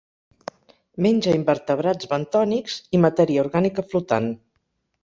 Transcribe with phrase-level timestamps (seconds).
[1.07, 4.35] Menja invertebrats bentònics i matèria orgànica flotant.